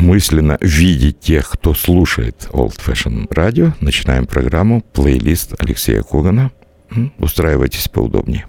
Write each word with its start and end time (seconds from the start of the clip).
мысленно 0.00 0.58
видеть 0.60 1.20
тех, 1.20 1.48
кто 1.48 1.74
слушает 1.74 2.48
Old 2.52 2.80
Fashion 2.84 3.28
Radio. 3.28 3.72
Начинаем 3.80 4.26
программу 4.26 4.80
«Плейлист 4.80 5.54
Алексея 5.58 6.02
Когана». 6.02 6.50
Устраивайтесь 7.18 7.88
поудобнее. 7.88 8.46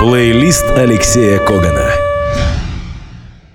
Плейлист 0.00 0.64
Алексея 0.76 1.38
Когана. 1.38 2.03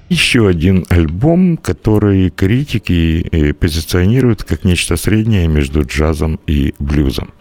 Еще 0.10 0.48
один 0.48 0.88
альбом, 0.90 1.56
который 1.56 2.32
критики 2.32 3.28
э, 3.32 3.54
позиционируют 3.54 4.44
как 4.44 4.64
нечто 4.64 4.98
среднее 4.98 5.48
между 5.48 5.84
джазом 5.86 6.40
и 6.48 6.74
блюзом. 6.80 7.32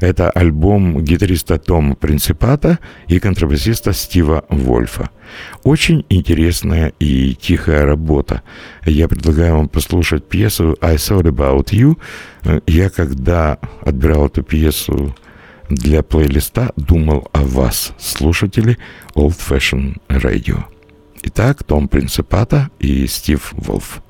Это 0.00 0.30
альбом 0.30 1.02
гитариста 1.02 1.58
Тома 1.58 1.96
Принципата 1.96 2.78
и 3.08 3.18
контрабасиста 3.18 3.92
Стива 3.92 4.44
Вольфа. 4.48 5.10
Очень 5.64 6.04
интересная 6.10 6.92
и 7.00 7.34
тихая 7.34 7.84
работа. 7.86 8.42
Я 8.86 9.08
предлагаю 9.08 9.56
вам 9.56 9.68
послушать 9.68 10.28
пьесу 10.28 10.76
«I 10.80 10.94
Thought 10.94 11.24
About 11.24 11.70
You». 11.70 11.98
Я, 12.68 12.88
когда 12.88 13.58
отбирал 13.84 14.28
эту 14.28 14.44
пьесу 14.44 15.12
для 15.68 16.04
плейлиста, 16.04 16.72
думал 16.76 17.28
о 17.32 17.42
вас, 17.42 17.92
слушатели 17.98 18.78
Old 19.16 19.36
Fashion 19.36 19.96
Radio. 20.08 20.71
Итак, 21.24 21.62
Том 21.62 21.88
Принципата 21.88 22.68
и 22.80 23.06
Стив 23.06 23.54
Волф. 23.56 24.00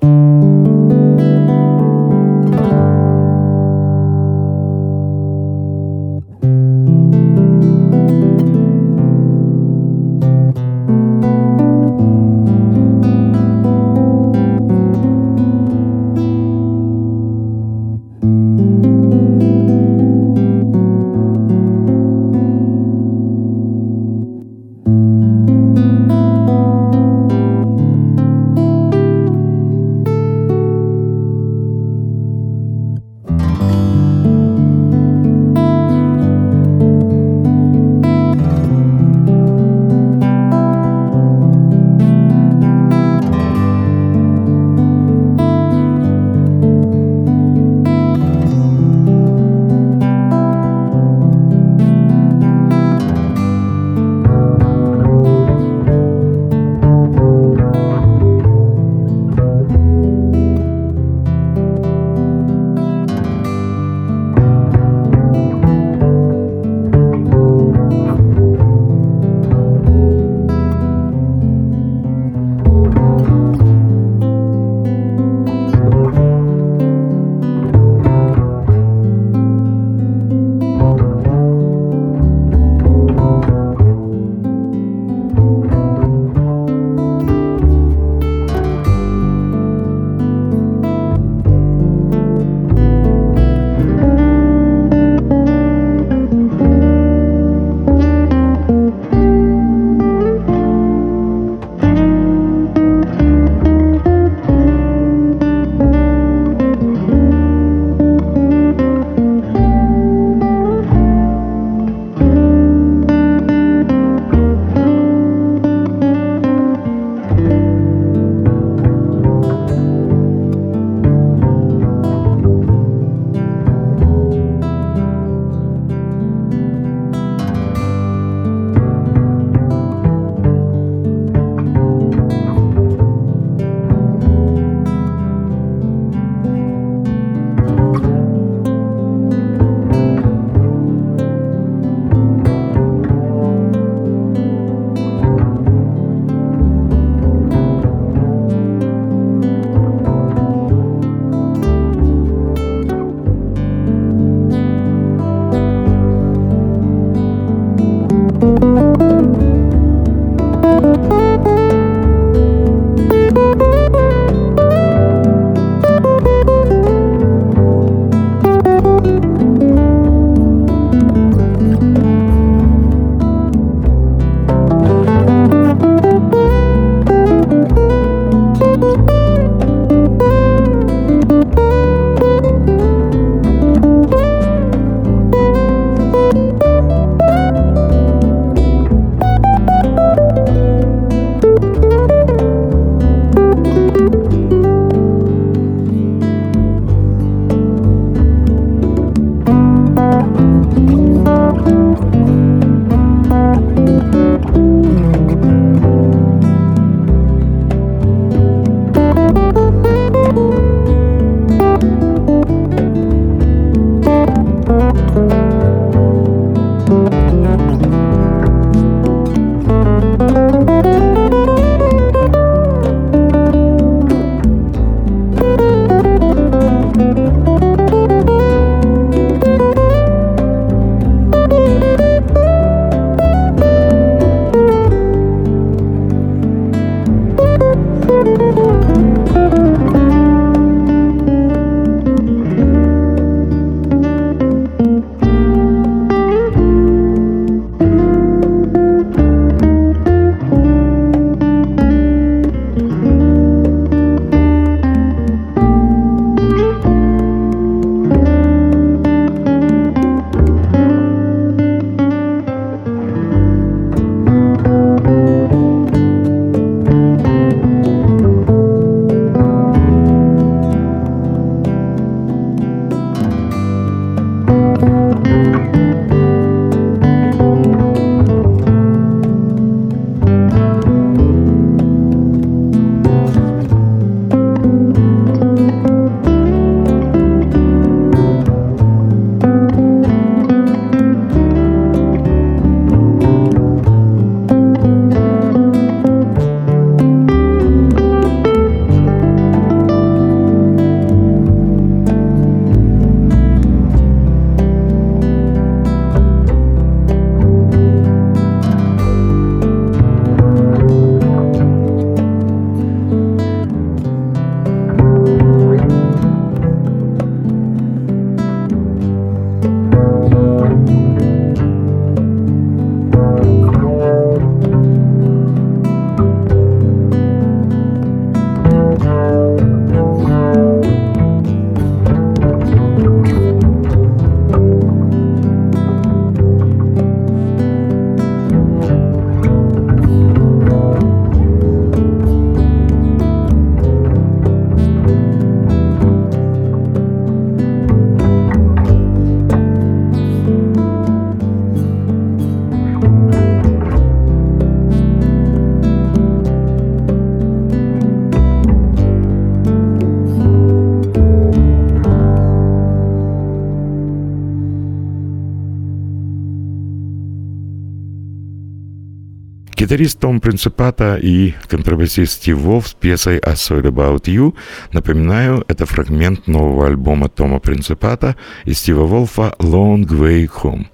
Гитарист 369.92 370.20
Том 370.20 370.40
Принципата 370.40 371.18
и 371.22 371.52
контрабасист 371.68 372.32
Стив 372.32 372.56
Вов 372.56 372.88
с 372.88 372.94
пьесой 372.94 373.34
«I 373.44 373.52
Saw 373.52 373.82
About 373.82 374.22
You». 374.22 374.54
Напоминаю, 374.90 375.66
это 375.68 375.84
фрагмент 375.84 376.46
нового 376.46 376.86
альбома 376.86 377.28
Тома 377.28 377.58
Принципата 377.58 378.34
и 378.64 378.72
Стива 378.72 379.04
Волфа 379.04 379.54
«Long 379.58 380.06
Way 380.06 380.48
Home». 380.62 380.86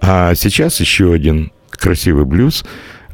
А 0.00 0.34
сейчас 0.34 0.80
еще 0.80 1.12
один 1.12 1.52
красивый 1.70 2.24
блюз. 2.24 2.64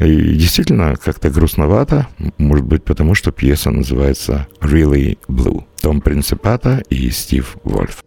И 0.00 0.34
действительно, 0.34 0.96
как-то 0.96 1.28
грустновато, 1.28 2.06
может 2.38 2.64
быть, 2.64 2.82
потому 2.84 3.14
что 3.14 3.30
пьеса 3.30 3.70
называется 3.70 4.46
«Really 4.62 5.18
Blue». 5.28 5.64
Том 5.82 6.00
Принципата 6.00 6.82
и 6.88 7.10
Стив 7.10 7.58
Вольф. 7.64 8.02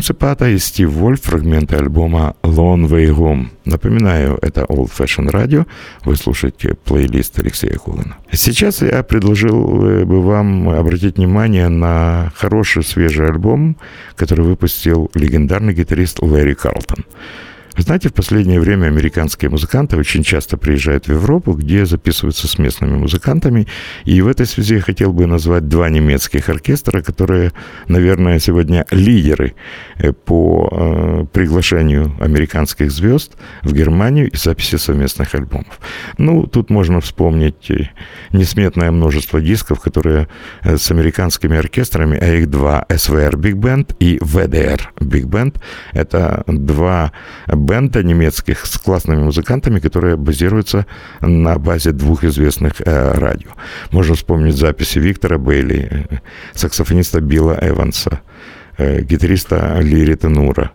Принципата 0.00 0.48
и 0.48 0.58
Стив 0.58 0.88
Вольф, 0.88 1.20
фрагменты 1.20 1.76
альбома 1.76 2.34
Long 2.42 2.88
Way 2.88 3.14
Home. 3.14 3.48
Напоминаю, 3.66 4.38
это 4.40 4.62
Old 4.62 4.90
Fashion 4.98 5.30
Radio. 5.30 5.66
Вы 6.06 6.16
слушаете 6.16 6.74
плейлист 6.86 7.38
Алексея 7.38 7.74
Кулина. 7.74 8.16
Сейчас 8.32 8.80
я 8.80 9.02
предложил 9.02 9.84
э, 9.84 10.06
бы 10.06 10.22
вам 10.22 10.70
обратить 10.70 11.18
внимание 11.18 11.68
на 11.68 12.32
хороший 12.34 12.82
свежий 12.82 13.26
альбом, 13.26 13.76
который 14.16 14.42
выпустил 14.42 15.10
легендарный 15.12 15.74
гитарист 15.74 16.22
Лэри 16.22 16.54
Карлтон. 16.54 17.04
Знаете, 17.76 18.08
в 18.08 18.14
последнее 18.14 18.60
время 18.60 18.86
американские 18.86 19.50
музыканты 19.50 19.96
очень 19.96 20.22
часто 20.22 20.56
приезжают 20.56 21.06
в 21.06 21.12
Европу, 21.12 21.52
где 21.52 21.86
записываются 21.86 22.48
с 22.48 22.58
местными 22.58 22.96
музыкантами. 22.96 23.66
И 24.04 24.20
в 24.22 24.28
этой 24.28 24.46
связи 24.46 24.76
я 24.76 24.80
хотел 24.80 25.12
бы 25.12 25.26
назвать 25.26 25.68
два 25.68 25.88
немецких 25.88 26.48
оркестра, 26.48 27.00
которые, 27.00 27.52
наверное, 27.86 28.38
сегодня 28.38 28.86
лидеры 28.90 29.54
э, 29.96 30.12
по 30.12 30.68
э, 30.70 31.26
приглашению 31.32 32.12
американских 32.20 32.90
звезд 32.90 33.36
в 33.62 33.72
Германию 33.72 34.30
и 34.30 34.36
записи 34.36 34.76
совместных 34.76 35.34
альбомов. 35.34 35.80
Ну, 36.18 36.46
тут 36.46 36.70
можно 36.70 37.00
вспомнить 37.00 37.70
э, 37.70 37.90
несметное 38.32 38.90
множество 38.90 39.40
дисков, 39.40 39.80
которые 39.80 40.28
с 40.62 40.90
американскими 40.90 41.56
оркестрами, 41.56 42.18
а 42.18 42.34
их 42.34 42.50
два, 42.50 42.84
SVR 42.88 43.34
Big 43.34 43.54
Band 43.54 43.94
и 44.00 44.18
VDR 44.18 44.80
Big 44.98 45.24
Band. 45.24 45.56
Это 45.92 46.42
два 46.46 47.12
бенда 47.70 48.02
немецких 48.02 48.66
с 48.66 48.78
классными 48.78 49.22
музыкантами, 49.22 49.78
которые 49.78 50.16
базируются 50.16 50.86
на 51.20 51.56
базе 51.58 51.92
двух 51.92 52.24
известных 52.24 52.80
э, 52.80 53.12
радио. 53.12 53.50
Можно 53.92 54.14
вспомнить 54.14 54.56
записи 54.56 54.98
Виктора 54.98 55.38
Бейли, 55.38 56.06
э, 56.10 56.18
саксофониста 56.54 57.20
Билла 57.20 57.56
Эванса, 57.62 58.20
э, 58.78 59.02
гитариста 59.02 59.78
Лири 59.80 60.16
Тенура, 60.16 60.72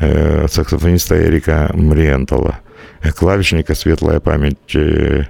э, 0.00 0.48
саксофониста 0.48 1.14
Эрика 1.14 1.70
Мриентала, 1.74 2.58
э, 3.02 3.12
клавишника 3.12 3.74
«Светлая 3.74 4.18
память» 4.18 4.74
Э, 4.74 5.26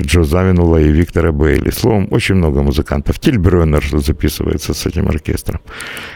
Джо 0.00 0.24
Завинула 0.24 0.78
и 0.78 0.92
Виктора 0.92 1.32
Бейли. 1.32 1.70
Словом, 1.70 2.08
очень 2.10 2.36
много 2.36 2.62
музыкантов. 2.62 3.18
Тиль 3.18 3.38
Брюнер 3.38 3.84
записывается 3.92 4.72
с 4.72 4.86
этим 4.86 5.08
оркестром. 5.08 5.60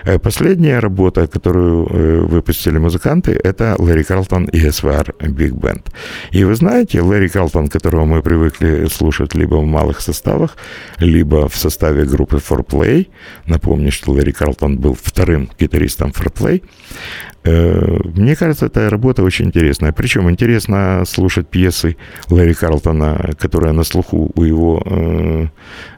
Э, 0.04 0.18
последняя 0.18 0.80
работа, 0.80 1.26
которую 1.26 1.86
э, 1.86 2.20
выпустили 2.20 2.78
музыканты, 2.78 3.38
это 3.44 3.76
Лэри 3.78 4.02
Карлтон 4.02 4.44
и 4.44 4.70
СВР 4.70 5.14
Биг 5.20 5.52
Бенд. 5.52 5.92
И 6.32 6.44
вы 6.44 6.54
знаете, 6.54 7.00
Лэри 7.00 7.28
Карлтон, 7.28 7.68
которого 7.68 8.04
мы 8.04 8.22
привыкли 8.22 8.86
слушать 8.86 9.34
либо 9.34 9.56
в 9.56 9.66
малых 9.66 10.00
составах, 10.00 10.56
либо 10.98 11.48
в 11.48 11.56
составе 11.56 12.04
группы 12.04 12.36
For 12.36 12.64
Play. 12.64 13.06
Напомню, 13.46 13.90
что 13.92 14.12
Лэри 14.12 14.32
Карлтон 14.32 14.78
был 14.78 14.94
вторым 14.94 15.50
гитаристом 15.60 16.10
For 16.10 16.32
Play. 16.32 16.60
Э, 16.60 17.31
мне 17.44 18.36
кажется, 18.36 18.66
эта 18.66 18.88
работа 18.88 19.22
очень 19.22 19.46
интересная. 19.46 19.92
Причем 19.92 20.30
интересно 20.30 21.02
слушать 21.06 21.48
пьесы 21.48 21.96
Лэри 22.28 22.52
Карлтона, 22.52 23.32
которая 23.38 23.72
на 23.72 23.84
слуху 23.84 24.30
у 24.34 24.42
его 24.44 24.82
э, 24.84 25.46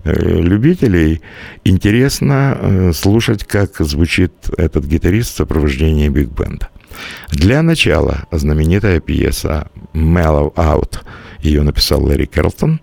э, 0.05 0.41
любителей. 0.41 1.21
Интересно 1.65 2.57
э, 2.59 2.93
слушать, 2.93 3.45
как 3.45 3.77
звучит 3.79 4.33
этот 4.57 4.87
гитарист 4.87 5.35
в 5.35 5.37
сопровождении 5.37 6.09
биг-бенда. 6.09 6.69
Для 7.31 7.63
начала 7.63 8.25
знаменитая 8.31 9.01
пьеса 9.01 9.69
«Mellow 9.93 10.55
Out». 10.55 11.01
Ее 11.41 11.63
написал 11.63 12.03
Лэри 12.03 12.27
Карлтон. 12.27 12.81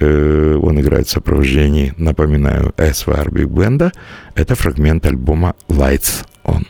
Э, 0.00 0.58
он 0.60 0.80
играет 0.80 1.06
в 1.06 1.10
сопровождении, 1.10 1.94
напоминаю, 1.96 2.72
SVR 2.76 3.28
Big 3.28 3.46
Band. 3.46 3.92
Это 4.34 4.54
фрагмент 4.54 5.06
альбома 5.06 5.54
«Lights 5.68 6.24
On». 6.44 6.64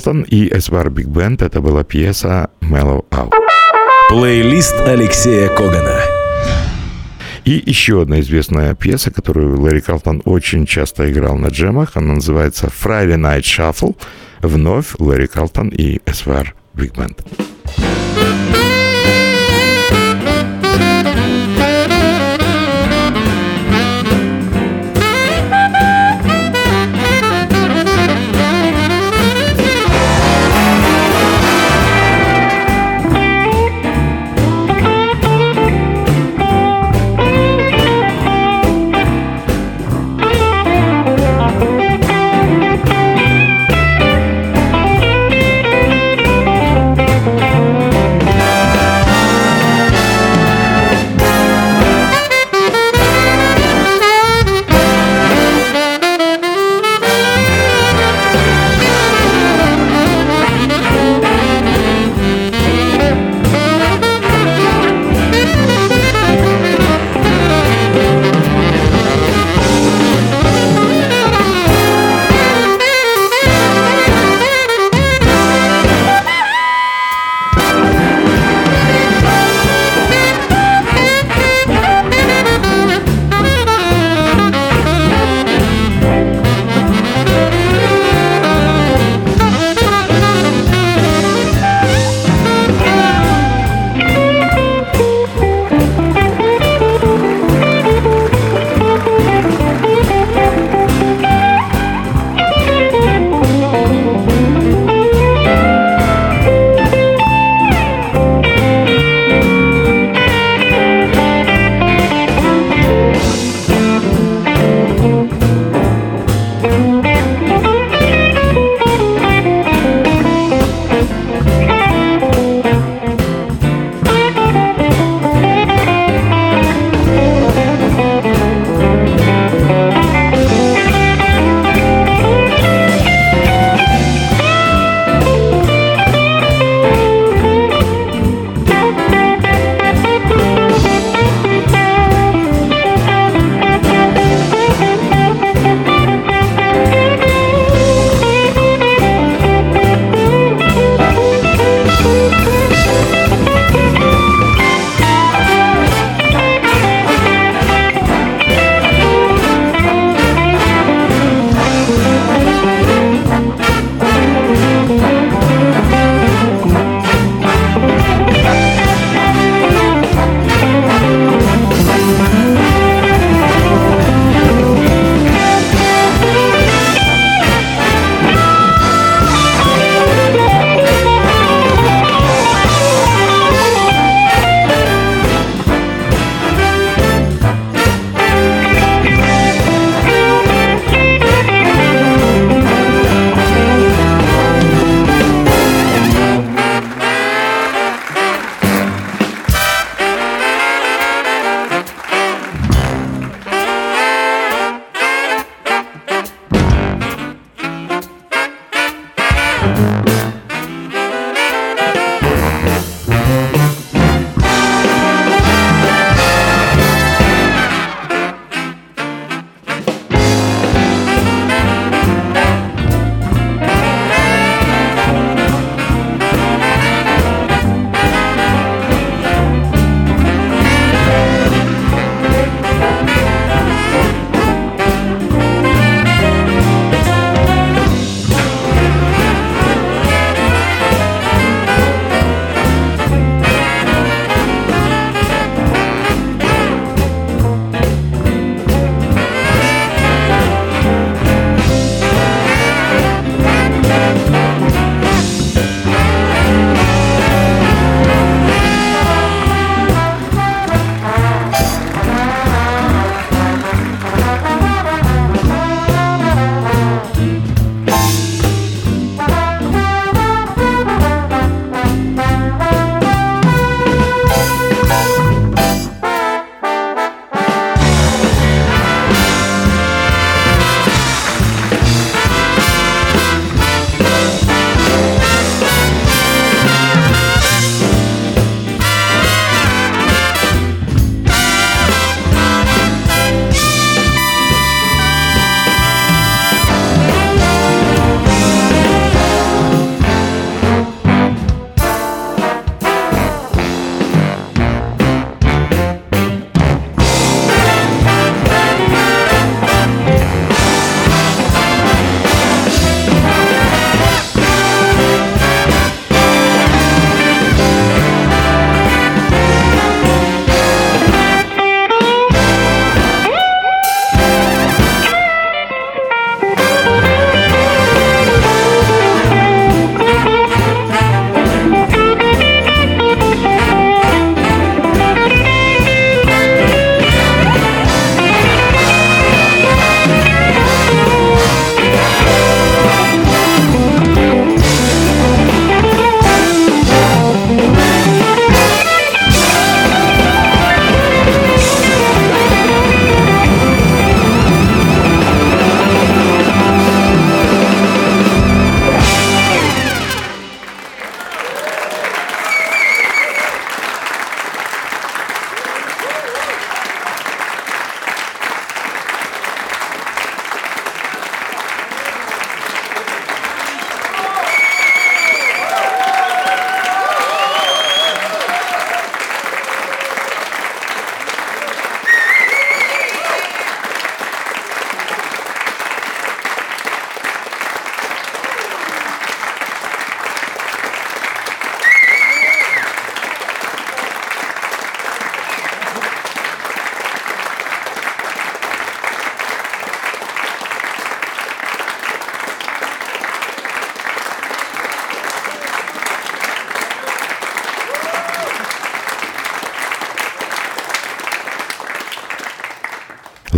Карлтон 0.00 0.22
и 0.22 0.48
SWR 0.56 0.88
Big 0.88 1.08
Band 1.08 1.42
это 1.42 1.60
была 1.60 1.84
пьеса 1.84 2.48
«Mellow 2.62 3.04
Out». 3.10 3.32
Плейлист 4.08 4.74
Алексея 4.86 5.54
Когана. 5.54 6.00
И 7.44 7.62
еще 7.66 8.00
одна 8.00 8.20
известная 8.20 8.74
пьеса, 8.74 9.10
которую 9.10 9.60
Лэри 9.60 9.80
Карлтон 9.80 10.22
очень 10.24 10.64
часто 10.64 11.12
играл 11.12 11.36
на 11.36 11.48
джемах, 11.48 11.98
она 11.98 12.14
называется 12.14 12.68
«Friday 12.68 13.18
Night 13.18 13.42
Shuffle». 13.42 13.94
Вновь 14.40 14.94
Лэри 14.98 15.26
Карлтон 15.26 15.68
и 15.68 16.00
SWR 16.06 16.54
Big 16.72 16.96
Band. 16.96 17.22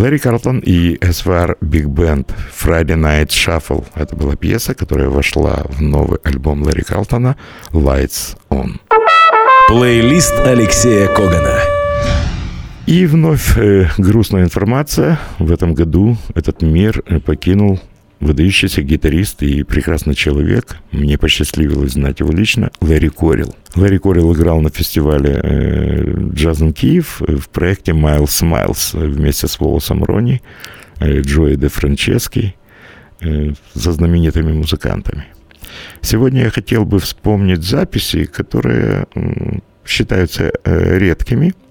Лэри 0.03 0.19
Карлтон 0.19 0.59
и 0.59 0.97
SVR 0.97 1.57
Big 1.61 1.85
Band 1.85 2.29
Friday 2.53 2.97
Night 2.97 3.29
Shuffle. 3.29 3.85
Это 3.95 4.17
была 4.17 4.35
пьеса, 4.35 4.75
которая 4.75 5.09
вошла 5.09 5.63
в 5.69 5.81
новый 5.81 6.19
альбом 6.25 6.65
Лэри 6.65 6.83
Карлтона 6.83 7.37
Lights 7.71 8.37
On. 8.51 8.81
Плейлист 9.69 10.35
Алексея 10.41 11.07
Когана. 11.07 11.57
И 12.87 13.07
вновь 13.07 13.57
э, 13.57 13.91
грустная 13.97 14.43
информация. 14.43 15.21
В 15.39 15.53
этом 15.53 15.73
году 15.73 16.17
этот 16.35 16.63
мир 16.63 17.05
э, 17.07 17.21
покинул 17.21 17.79
выдающийся 18.23 18.83
гитарист 18.83 19.43
и 19.43 19.65
прекрасный 19.65 20.15
человек. 20.15 20.77
Мне 20.93 21.19
посчастливилось 21.19 21.93
знать 21.93 22.21
его 22.21 22.33
лично. 22.33 22.71
Лэри 22.81 23.09
Корил. 23.09 23.55
Лэри 23.75 23.99
Корил 23.99 24.33
играл 24.33 24.61
на 24.61 24.71
фестивале 24.71 25.41
э, 25.43 26.31
«Джазен 26.33 26.73
Киев» 26.73 27.21
в 27.21 27.49
проекте 27.49 27.93
«Майлз 27.93 28.31
Смайлз» 28.31 28.95
вместе 28.95 29.49
с 29.49 29.59
Волосом 29.59 30.05
Рони, 30.05 30.41
э, 31.01 31.21
Джои 31.21 31.57
де 31.57 31.69
Франчески, 31.69 32.55
э, 33.21 33.53
за 33.75 33.93
знаменитыми 33.93 34.53
музыкантами. 34.53 35.25
Сегодня 36.01 36.45
я 36.45 36.51
хотел 36.51 36.85
бы 36.85 37.01
вспомнить 37.01 37.65
записи, 37.65 38.25
которые 38.25 39.07
считаются 39.85 40.53
э, 40.65 40.99
редкими– 40.99 41.55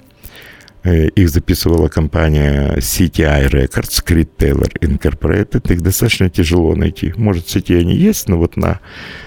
их 0.84 1.30
записывала 1.30 1.88
компания 1.90 2.78
CTI 2.78 3.50
Records, 3.50 4.04
Creed 4.04 4.30
Taylor 4.38 4.72
Incorporated. 4.82 5.72
Их 5.72 5.82
достаточно 5.82 6.30
тяжело 6.30 6.76
найти. 6.76 7.14
Может, 7.18 7.46
в 7.46 7.52
сети 7.52 7.76
они 7.76 7.96
есть, 7.96 8.28
но 8.28 8.38
вот 8.38 8.58
на 8.58 8.80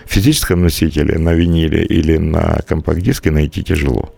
физическом 0.07 0.63
носителе, 0.63 1.19
на 1.19 1.33
виниле 1.33 1.85
или 1.85 2.17
на 2.17 2.61
компакт-диске 2.67 3.31
найти 3.31 3.63
тяжело. 3.63 4.13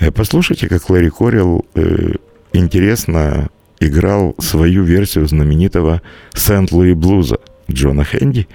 Э, 0.00 0.10
послушайте, 0.10 0.68
как 0.68 0.88
Ларри 0.88 1.10
Корилл 1.10 1.66
э, 1.74 2.14
интересно 2.52 3.50
играл 3.78 4.34
свою 4.38 4.82
версию 4.82 5.26
знаменитого 5.26 6.00
Сент-Луи 6.34 6.94
блуза 6.94 7.38
Джона 7.70 8.04
Хэнди, 8.04 8.48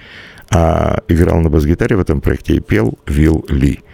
а 0.50 1.02
играл 1.06 1.40
на 1.40 1.50
бас-гитаре 1.50 1.96
в 1.96 2.00
этом 2.00 2.20
проекте 2.20 2.56
и 2.56 2.60
пел 2.60 2.98
Вилл 3.06 3.44
Ли– 3.48 3.80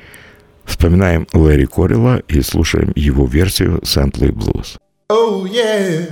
Вспоминаем 0.68 1.26
Лэри 1.33 1.64
Корилла 1.64 2.22
и 2.28 2.40
слушаем 2.42 2.92
его 2.94 3.26
версию 3.26 3.81
Сент-Луи 3.85 4.31
Блюз. 4.31 4.78
Oh 5.11 5.46
yeah, 5.46 6.07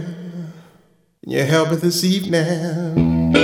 you 1.24 1.44
help 1.44 1.70
me 1.70 1.76
this 1.76 2.02
evening, 2.02 3.34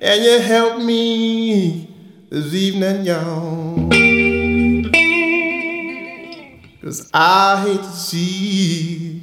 and 0.00 0.22
you 0.22 0.38
help 0.40 0.78
me 0.78 1.88
this 2.30 2.52
evening, 2.54 3.04
y'all. 3.06 3.88
Cause 6.82 7.08
I 7.14 7.62
hate 7.64 7.82
to 7.82 7.96
see 7.96 9.22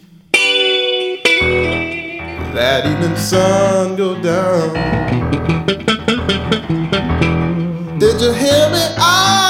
that 2.56 2.86
evening 2.88 3.16
sun 3.16 3.96
go 3.96 4.16
down. 4.20 4.74
Did 8.00 8.20
you 8.20 8.34
hear 8.34 8.70
me? 8.72 8.82
I 8.98 9.41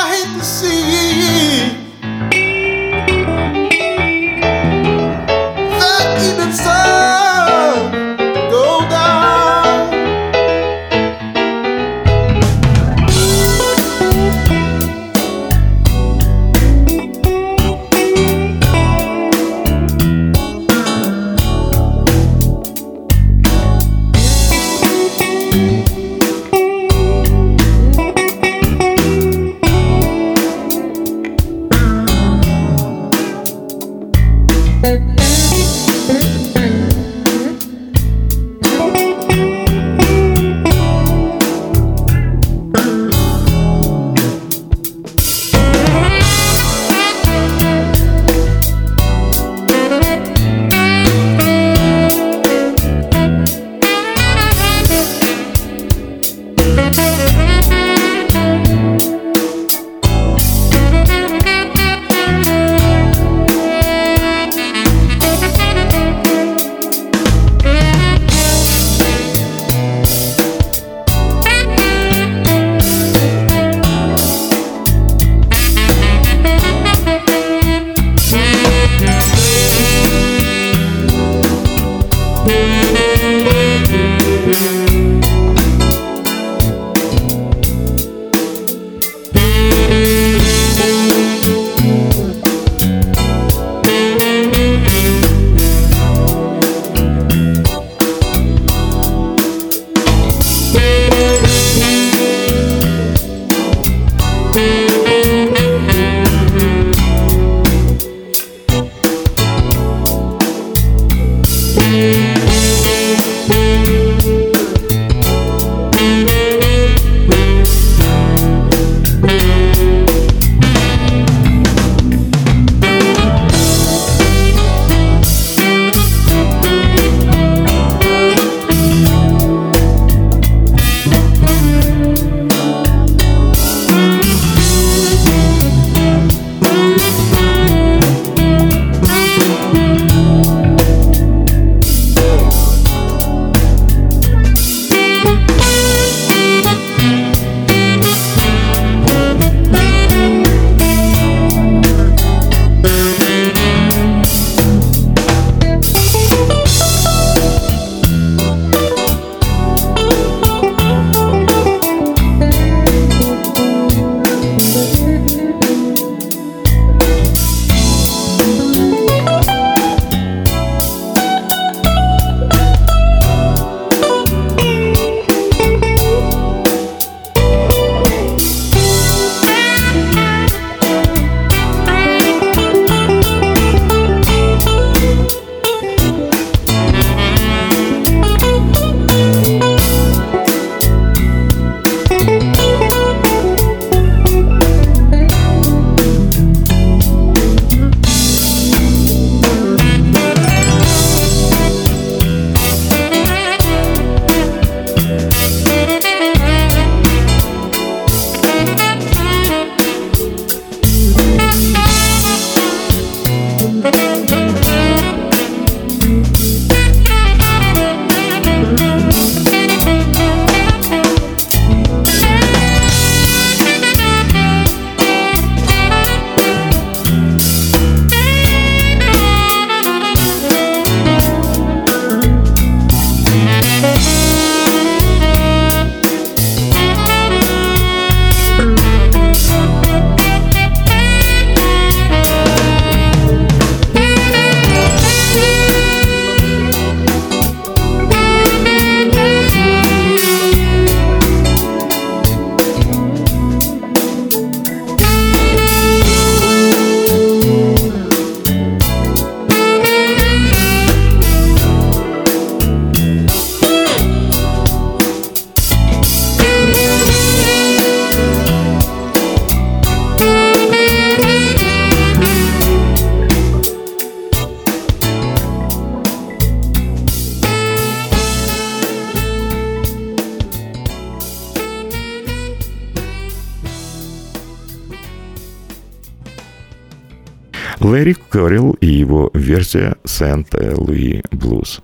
Корилл 288.42 288.72
и 288.82 288.88
его 288.88 289.30
версия 289.36 289.98
Сент-Луи 290.04 291.22
Блюз. 291.30 291.82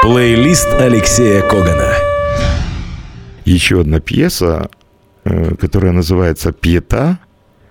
Плейлист 0.00 0.66
Алексея 0.72 1.42
Когана. 1.42 1.92
Еще 3.44 3.82
одна 3.82 4.00
пьеса, 4.00 4.70
э, 5.24 5.54
которая 5.56 5.92
называется 5.92 6.52
«Пьета», 6.52 7.18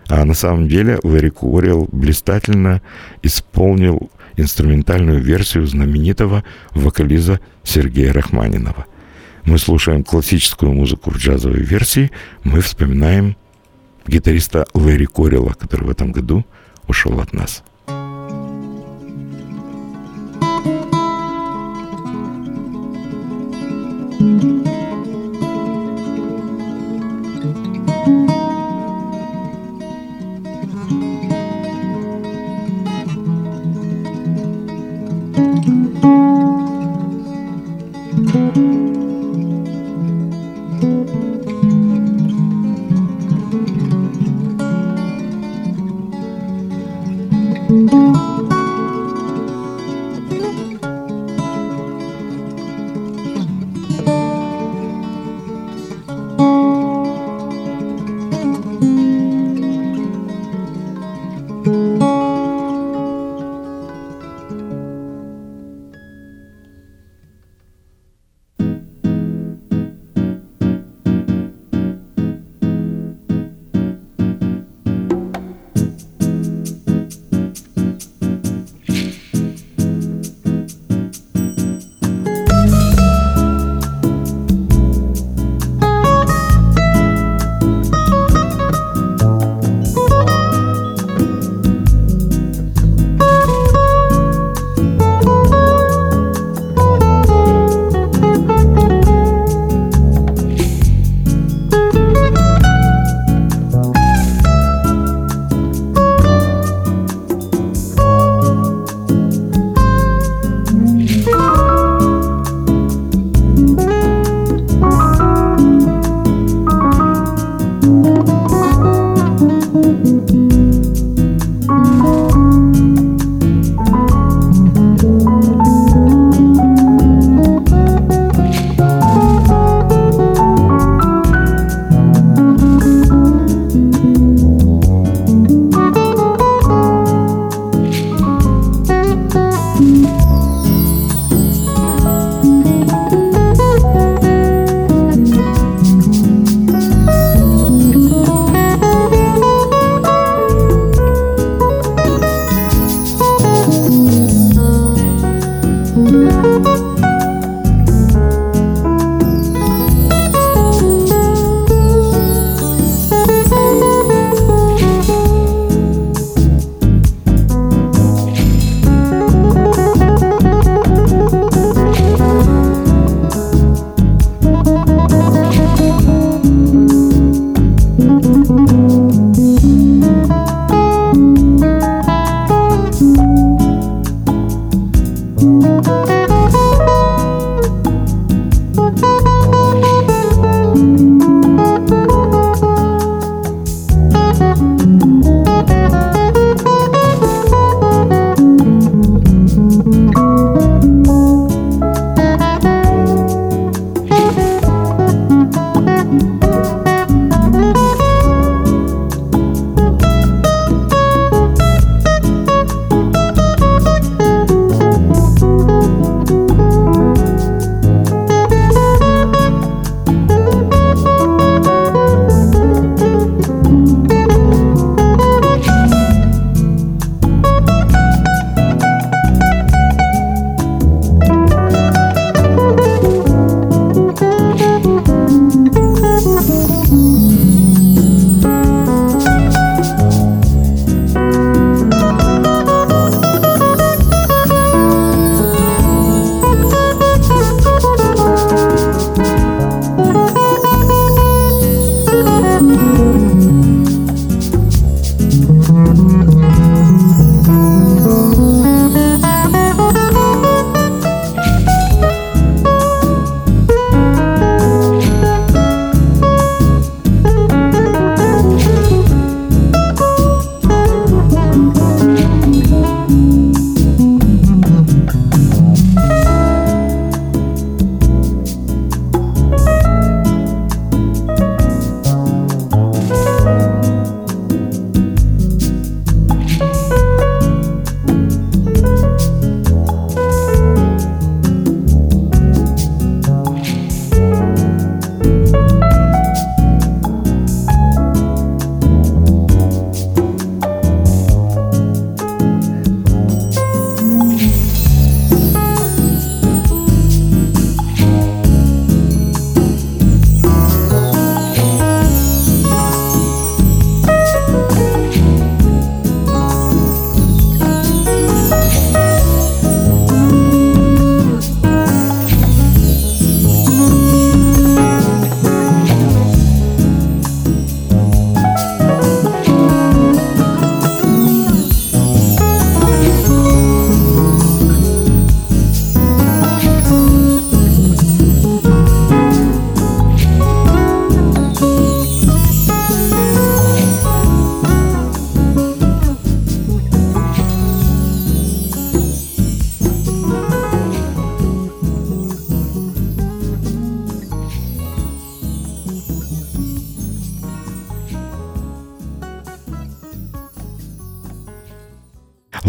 а 0.07 0.23
на 0.23 0.35
самом 0.35 0.67
деле 0.67 0.99
Лэри 1.01 1.29
Куорил 1.29 1.89
блистательно 1.91 2.83
исполнил 3.23 4.11
инструментальную 4.37 5.19
версию 5.19 5.65
знаменитого 5.65 6.43
вокализа 6.75 7.39
Сергея 7.63 8.13
Рахманинова. 8.13 8.85
Мы 9.45 9.57
слушаем 9.57 10.03
классическую 10.03 10.71
музыку 10.73 11.09
в 11.09 11.17
джазовой 11.17 11.61
версии, 11.61 12.11
мы 12.43 12.61
вспоминаем 12.61 13.35
гитариста 14.05 14.67
Лэри 14.75 15.05
Корила, 15.05 15.53
который 15.53 15.87
в 15.87 15.89
этом 15.89 16.11
году 16.11 16.45
ушел 16.87 17.19
от 17.19 17.33
нас. 17.33 17.63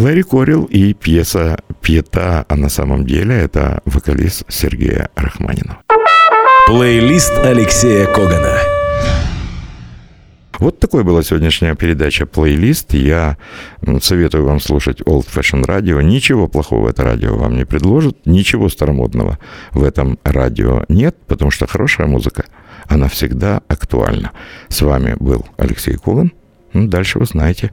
Ларри 0.07 0.23
Корил 0.23 0.67
и 0.67 0.95
пьеса 0.95 1.59
«Пьета», 1.83 2.47
а 2.49 2.55
на 2.55 2.69
самом 2.69 3.07
деле 3.07 3.35
это 3.35 3.81
вокалист 3.87 4.45
Сергея 4.49 5.11
Рахманинова. 5.17 5.81
Плейлист 6.69 7.33
Алексея 7.41 8.07
Когана. 8.07 8.57
Вот 10.61 10.79
такой 10.79 11.03
была 11.03 11.25
сегодняшняя 11.25 11.75
передача 11.75 12.25
«Плейлист». 12.25 12.95
Я 12.95 13.37
советую 14.01 14.45
вам 14.45 14.61
слушать 14.61 15.01
Old 15.01 15.27
Fashion 15.27 15.65
Radio. 15.67 16.01
Ничего 16.01 16.47
плохого 16.47 16.91
это 16.91 17.03
радио 17.03 17.37
вам 17.37 17.57
не 17.57 17.65
предложит, 17.65 18.27
ничего 18.27 18.69
старомодного 18.69 19.41
в 19.73 19.83
этом 19.83 20.21
радио 20.23 20.85
нет, 20.89 21.17
потому 21.27 21.51
что 21.51 21.67
хорошая 21.67 22.07
музыка, 22.07 22.45
она 22.87 23.09
всегда 23.09 23.61
актуальна. 23.67 24.31
С 24.69 24.83
вами 24.83 25.17
был 25.19 25.45
Алексей 25.57 25.97
Коган. 25.97 26.33
Дальше 26.73 27.19
вы 27.19 27.25
знаете. 27.25 27.73